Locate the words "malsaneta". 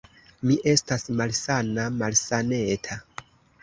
2.01-3.03